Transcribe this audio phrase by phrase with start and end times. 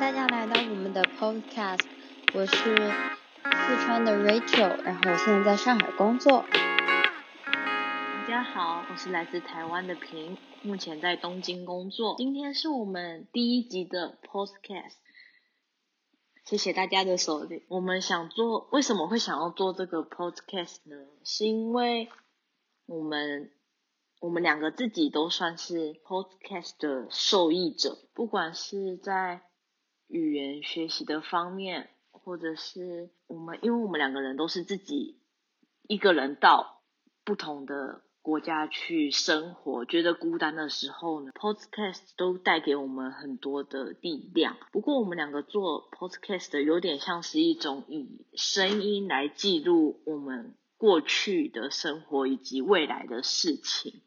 [0.00, 1.80] 大家来到我们的 Podcast，
[2.34, 6.44] 我是四川的 Rachel，然后我现在在上海工作。
[7.46, 12.16] 大家好，我是来自台湾的平，目前在东京工作。
[12.18, 14.94] 今天是我们第一集的 Podcast，
[16.44, 17.62] 谢谢大家的收听。
[17.68, 20.96] 我们想做，为什么会想要做这个 Podcast 呢？
[21.24, 22.08] 是因为
[22.86, 23.52] 我们。
[24.20, 29.42] 我们两个自己都算是 podcast 的受益者，不管是在
[30.14, 35.18] 语言学习的方面，或者是我们，因为我们两个人都是自己
[35.88, 36.82] 一个人到
[37.24, 44.56] 不同的国家去生活，觉得孤单的时候呢，podcast 都带给我们很多的力量。
[44.70, 54.00] 不过我们两个做 podcast 有点像是一种以声音来记录我们过去的生活以及未来的事情。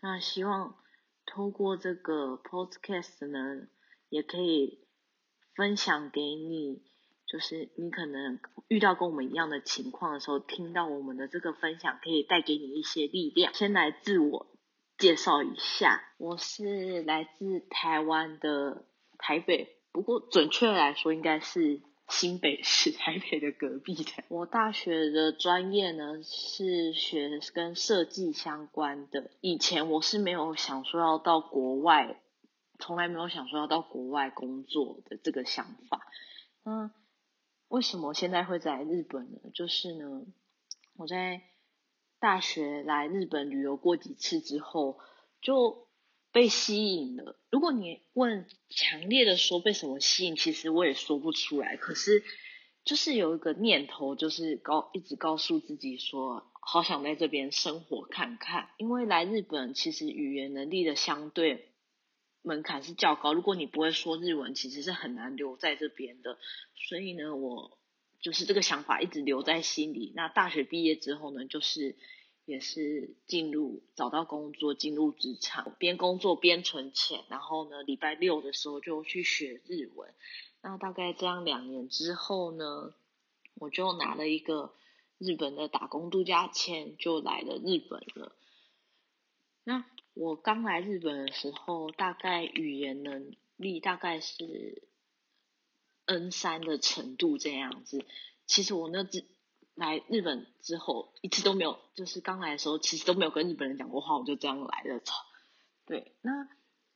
[0.00, 0.76] 那希望
[1.26, 3.66] 透过这个 podcast 呢，
[4.08, 4.78] 也可以
[5.54, 6.82] 分享给你，
[7.26, 13.52] 就是你可能遇到跟我们一样的情况的时候，听到我们的这个分享，可以带给你一些力量。
[13.54, 14.46] 先来自我
[14.98, 18.84] 介绍一下，我是来自台湾的
[19.18, 21.80] 台北，不过准确来说应该是。
[22.12, 24.24] 新北市台北的隔壁的。
[24.26, 29.30] 我大学的专业呢是学跟设计相关的。
[29.40, 32.20] 以前我是没有想说要到国外，
[32.80, 36.00] 从来没有想说要到国外工作的这个想法。
[36.64, 36.90] 那
[37.68, 39.38] 为什么现在会在日本呢？
[39.54, 40.26] 就是呢，
[40.96, 41.42] 我在
[42.18, 44.98] 大学来日本旅游过几次之后，
[45.40, 45.86] 就。
[46.32, 47.40] 被吸引了。
[47.50, 51.76] 如果你问强烈的说被什么吸引，其实我也说不出来。
[51.76, 52.22] 可是
[52.84, 58.68] 就是有一个念头，就是告一直告诉自己说，好想在这边生活看看。
[58.76, 61.69] 因为来日本其实语言能力的相对
[62.42, 66.38] 门槛是较高，如果你不会说日文，其实是很难留在这边的。
[66.74, 67.78] 所以呢，我
[68.20, 70.12] 就是这个想法一直留在心里。
[70.14, 71.96] 那大学毕业之后呢，就是。
[72.46, 80.12] 也是进入找到工作，进入职场，边工作边存钱，然后呢，礼拜六的时候就去学日文。
[80.60, 82.92] 那大概这样两年之后呢，
[83.54, 84.74] 我就拿了一个
[85.18, 88.34] 日本的打工度假签，就来了日本了。
[89.62, 89.84] 那
[90.14, 94.88] 我刚来日本的时候，大概语言能力大概是
[96.06, 98.04] N 三的程度这样子。
[98.46, 99.24] 其实我那只。
[99.76, 105.00] 来日本之后一次都没有，就是刚来的时候其实都没有跟日本人讲过话，我就这样来了。
[105.86, 106.48] 对，那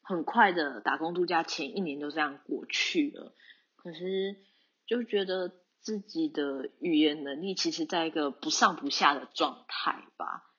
[0.00, 3.36] 很快的打工度假前一年就这样过去了。
[3.76, 4.36] 可是
[4.84, 10.51] 就觉得自己的语言能力其实在一个不上不下的状态吧。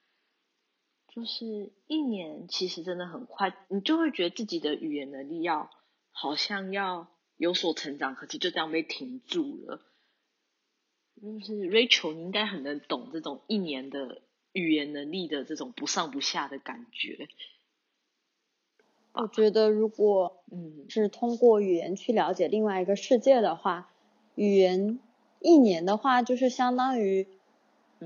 [1.14, 5.70] 就是一年其实真的很快，你就会觉得自己的语言能力要
[6.12, 7.08] 好像要
[7.38, 9.80] 有所成长，可是就这样被停住了。
[11.22, 17.28] 就是 Rachel，你应该很能懂这种一年的语言能力的这种不上不下的感觉。
[19.12, 23.94] 我觉得如果嗯是通过语言去了解另外一个世界的话，
[24.34, 25.00] 语言
[25.40, 27.28] 一年的话就是相当于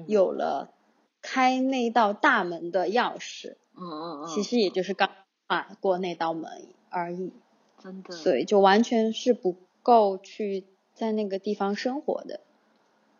[0.08, 0.74] 有了
[1.30, 3.58] 开那道大门的钥匙。
[3.76, 4.28] 嗯嗯嗯。
[4.28, 5.12] 其实也就是刚
[5.46, 7.34] 跨过那道门而已。
[7.84, 8.24] 真的。
[8.24, 12.40] 对，就完全是不够去在那个地方生活的。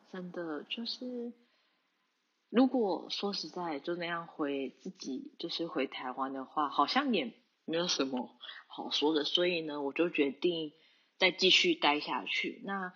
[0.10, 1.34] 真的就是，
[2.50, 7.34] 如果说实在就那样回自己就是回台湾的话，好像也
[7.66, 8.30] 没有什么
[8.68, 9.26] 好说的。
[9.26, 10.72] 所以呢，我就决定
[11.18, 12.62] 再继续待下去。
[12.64, 12.94] 那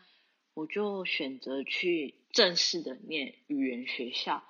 [0.53, 4.43] 我就选择去正式的念语言学校。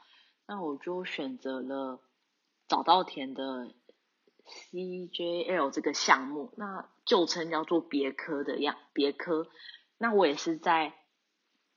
[0.52, 2.02] 那我就选择了
[2.68, 3.74] 早稻田的
[4.74, 9.48] CJL 这个项目，那旧称叫做别科的样别科。
[9.98, 10.94] 那我也是在。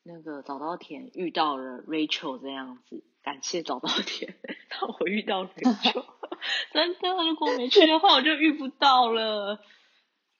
[0.06, 4.36] 那个早稻田遇到了 Rachel 这样子，感谢早稻田
[4.68, 6.04] 让我遇到 Rachel，
[6.74, 9.64] 真的，如果没去的话，我就遇不到了，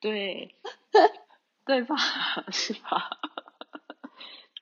[0.00, 0.54] 对，
[1.64, 1.96] 对吧？
[2.52, 3.08] 是吧？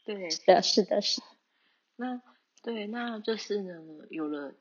[0.04, 1.20] 对，是的，是的，是。
[1.96, 2.20] 那
[2.62, 4.54] 对，那就是呢，有了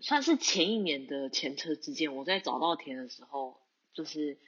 [0.00, 2.14] 算是前一年的前车之鉴。
[2.16, 3.60] 我在早稻田的时候，
[3.92, 4.38] 就是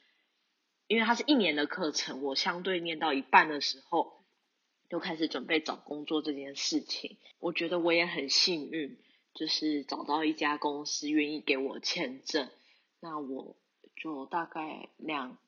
[0.86, 4.18] 因为它是一年的课程，我相对念到一半的时候。
[4.88, 8.98] 就开始准备找工作这件事情，我觉得我也很幸运，
[9.34, 12.50] 就是找到一家公司愿意给我签证，
[12.98, 13.54] 那我
[13.94, 15.38] 就大概两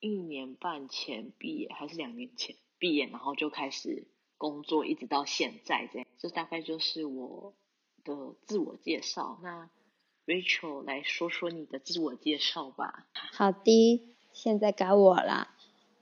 [0.00, 4.06] 一年半前毕业，还是两年前毕业，然后就开始
[4.38, 6.03] 工作，一直到现在这样。
[6.24, 7.52] 这大概就是我
[8.02, 8.14] 的
[8.46, 9.38] 自我介绍。
[9.42, 9.68] 那
[10.24, 13.06] Rachel 来说说你的自我介绍吧。
[13.34, 15.48] 好的，现在该我了。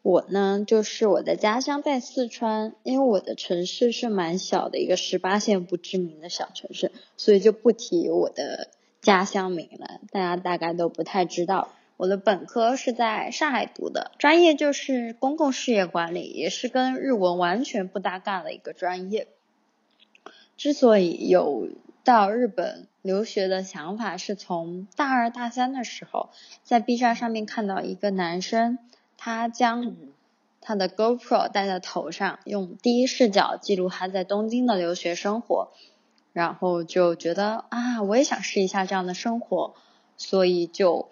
[0.03, 8.71] 我呢，就是我的家乡在四川，因为我的城市是蛮小的一个十八线不知名的小城市，所以就不提我的
[9.01, 11.73] 家乡名了，大家大概都不太知道。
[11.97, 19.27] 我的本科是在上海读的，专业就是公共事业管理，也是跟日文完全不搭嘎的一个专业。
[20.62, 21.70] 之所以有
[22.05, 26.31] 到日本留学的想法，是从大二大三的时候，
[26.62, 28.79] 在 B 站上面看到一个男生，
[29.17, 29.97] 他将
[30.61, 35.73] 他的 GoPro 戴在头上，用第一视角记录他在东京的留学生活，
[36.32, 39.75] 然后就觉得啊，我也想试一下这样的生活，
[40.17, 41.09] 所以就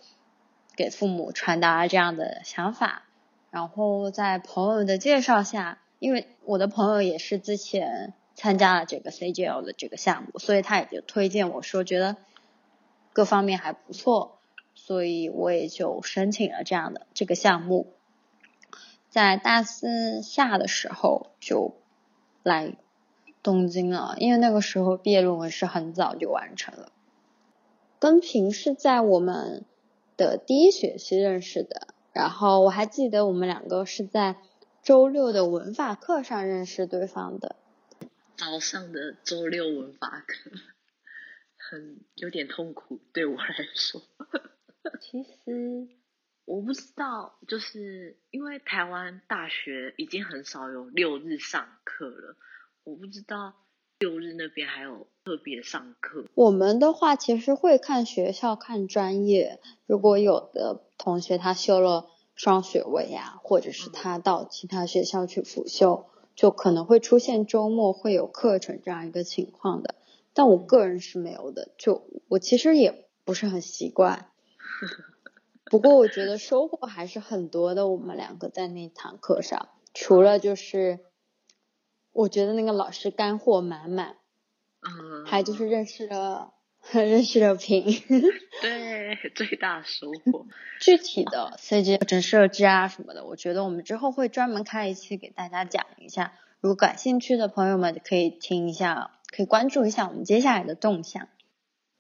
[0.76, 3.02] 给父母传达这样的想法，
[3.50, 8.14] 然后在朋友的介绍下，因为我的朋友也是之前。
[8.40, 12.16] 参加了这个 CGL 的这个项目，所以他也就推荐我说觉得
[13.12, 14.38] 各方面还不错，
[14.75, 17.92] 所以我也就申请了这样的这个项目。
[19.10, 21.75] 在大四下的时候就
[22.42, 22.78] 来
[23.42, 26.90] 东京了，因为那个时候毕业论文是很早就完成了。
[27.98, 29.66] 跟平是在我们
[30.16, 34.37] 的第一学期认识的，然后我还记得我们两个是在
[34.82, 37.56] 周六的文法课上认识对方的。
[38.40, 40.50] 早上的周六文法课
[41.58, 44.00] 很有点痛苦，对我来说。
[44.98, 45.88] 其实
[46.46, 52.37] 我不知道，就是因为台湾大学已经很少有六日上课了，
[52.84, 53.56] 我不知道
[53.98, 56.25] 六日那边还有特别上课。
[56.34, 66.06] 我们的话其实会看学校看专业，如果有的同学他修了双学位呀，或者是他到其他学校去辅修。
[66.40, 69.96] 就可能会出现周末会有课程这样一个情况的，
[70.32, 71.69] 但我个人是没有的。
[71.76, 74.31] 就我其实也不是很习惯，
[75.70, 77.88] 不过我觉得收获还是很多的。
[77.88, 81.00] 我们两个在那堂课上，除了就是
[82.10, 84.16] 我觉得那个老师干货满满，
[84.81, 86.54] 嗯，还就是认识了。
[86.98, 87.84] 认识了平，
[88.62, 90.46] 对，最大收获。
[90.81, 96.32] 具体的 CG 整设置啊什么的，我觉得我们之后会专门开一期给大家讲一下。
[96.60, 101.28] 如果感兴趣的朋友们可以听一下，可以关注一下我们接下来的动向。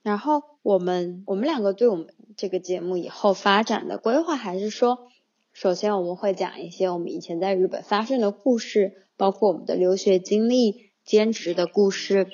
[0.02, 5.08] 然后我们我们两个对我们这个节目以后发展的规划，还是说，
[5.52, 12.26] 首先我们会讲一些我们以前在日本发生的故事，包括我们的留学经历、兼职的故事。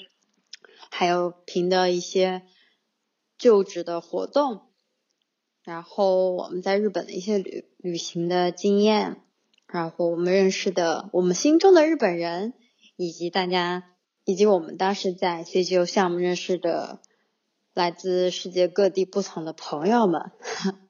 [0.90, 2.42] 还有评的一些
[3.38, 4.62] 就职的活动，
[5.62, 9.22] 然后我们在日本的一些旅旅行的经验，
[9.66, 12.54] 然后我们认识的我们心中的日本人，
[12.96, 13.84] 以及大家
[14.24, 17.00] 以及我们当时在 CGO 项目认识的
[17.74, 20.32] 来自世界各地不同的朋友们。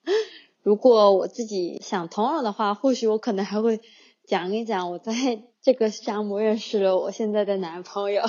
[0.63, 3.81] 如果我自己想通了的话，或许我可能还会
[4.25, 5.15] 讲一讲我在
[5.63, 8.23] 这个项目认识了我现在的男朋友。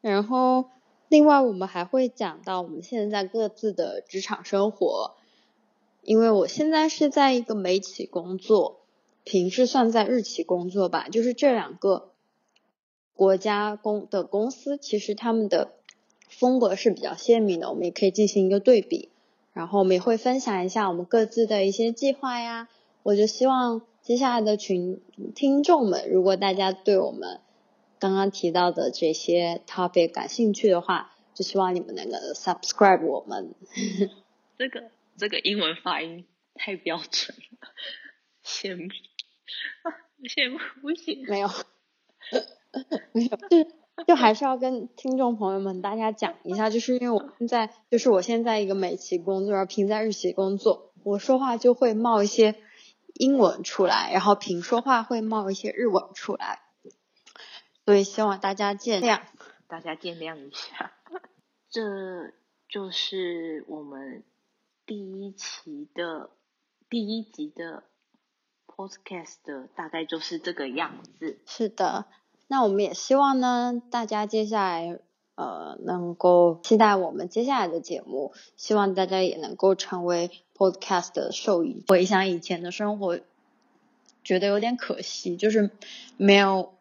[0.00, 0.66] 然后，
[1.08, 5.16] 另外我们还会讲到我们现在各自的职场生活，
[6.02, 8.82] 因为我现在是在一个美企工作，
[9.24, 12.12] 平时算在日企工作吧，就是这两个
[13.12, 15.72] 国家公的公司，其实他们的
[16.28, 19.08] 风格是比较鲜明的，我们也可以进行一个对比。
[19.52, 22.68] 然后我们也会分享一下我们各自的一些计划呀。
[23.02, 25.00] 我就希望接下来的群
[25.34, 27.40] 听众们，如果大家对我们。
[27.98, 33.54] 刚刚提到的这些 topic 感兴趣的话，就希望你们能够 subscribe 我们。
[34.56, 37.68] 这个这个英文发音太标准了，
[38.44, 38.88] 羡慕，
[40.26, 41.24] 羡慕不行。
[41.28, 41.48] 没有，
[43.12, 52.54] 没有，就就还是要跟听众朋友们大家讲一下，就是因为我现在就是我现在一个美企工作，然后平在日企工作，我说话就会冒一些
[53.14, 56.60] 英文出来，然后平说话会冒一些日文出来。
[57.88, 59.22] 所以希望大家见谅，
[59.66, 60.92] 大家见谅一下。
[61.72, 62.34] 这
[62.68, 64.24] 就是我们
[64.84, 66.28] 第一期的
[66.90, 67.84] 第一集的
[68.66, 71.38] podcast 的大概就是这个样子。
[71.46, 72.04] 是的，
[72.46, 75.00] 那我们也希望呢，大家接下来
[75.36, 81.82] 呃能够期待我们接下来的节目，希望大家也能够成为 podcast 的受益。
[81.88, 83.18] 回想以前的生活，
[84.22, 85.70] 觉得有点可惜，就是
[86.18, 86.74] 没有。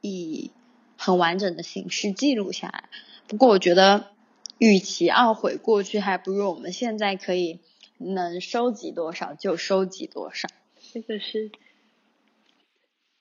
[0.00, 0.50] 以
[0.96, 2.88] 很完整的形式记录下来。
[3.26, 4.10] 不过我觉得，
[4.58, 7.60] 与其懊悔过去，还不如我们现在可以
[7.98, 10.48] 能收集多少就收集多少。
[10.92, 11.50] 这个是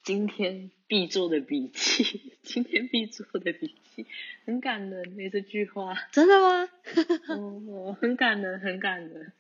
[0.03, 4.07] 今天必做的笔记，今天必做的笔记，
[4.45, 5.93] 很感人诶，这句话。
[6.12, 6.69] 真的吗？
[7.36, 9.33] 哦，很感人，很感人。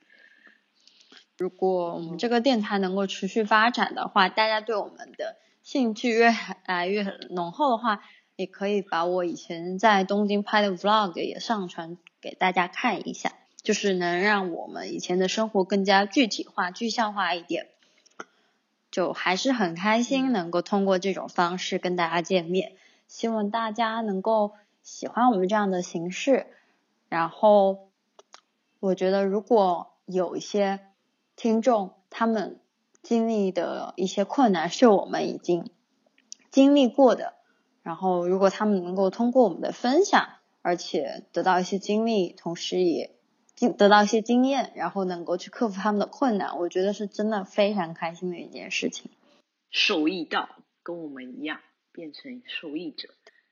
[1.37, 5.37] 如果我们这个电台能够持续发展的话，大家对我们的
[5.71, 6.33] 兴趣越
[6.65, 8.01] 来越浓厚的话，
[8.35, 17.69] 也可以把我以前在东京拍的 vlog 也上传给大家看一下，就是能让我们以前的生活更加具体化、具象化一点。
[18.89, 22.71] 就还是很开心能够通过这种方式跟大家见面，
[23.07, 26.47] 希望大家能够喜欢我们这样的形式。
[27.09, 27.91] 然后，
[28.79, 30.79] 我觉得如果有一些
[31.35, 32.59] 听众他们
[33.09, 35.71] 经历的一些困难是我们已经
[36.51, 37.33] 经历过的，
[37.81, 40.29] 然后如果他们能够通过我们的分享，
[40.61, 43.15] 而且得到一些经历，同时也
[43.55, 49.09] 经得到一些经验，然后能够去克服他们的困难，我觉得是真的非常开心的一件事情。
[49.71, 50.47] 受益到
[50.83, 51.61] 跟我们一样
[51.91, 53.09] 变成受益者，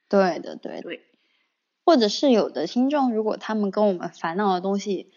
[0.08, 1.02] 对的，对对，
[1.84, 5.12] 或者是有的听众，如果他们跟我们烦恼的东西。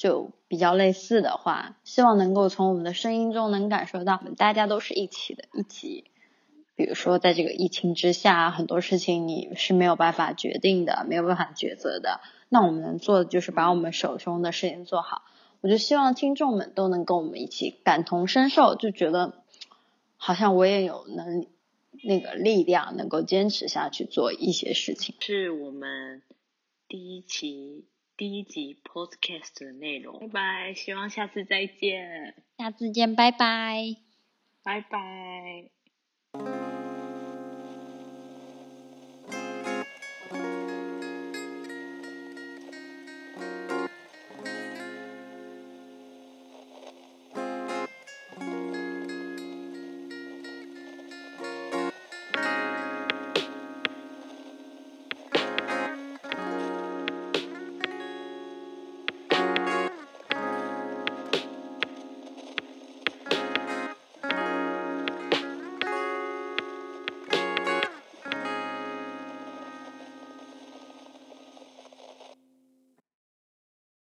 [0.00, 6.04] 就比较类似的话，希望能够从我们的声音中能感受到，我们大家都是一起的，一起。
[6.74, 12.22] 比如说，在这个疫情之下，很多事情你是没有办法决定的，没有办法抉择的。
[12.48, 15.20] 那我们能做的就是把我们手中的事情做好。
[15.60, 19.34] 我就希望听众们都能跟我们一起感同身受，就觉得
[20.16, 21.44] 好像我也有能
[22.02, 25.14] 那个力量，能够坚持下去做一些事情。
[25.20, 26.22] 是我们
[26.88, 27.84] 第一期。
[28.20, 33.96] 第一集 podcast 的内容，拜拜，希望下次再见，下次见，拜拜，
[34.62, 36.59] 拜拜。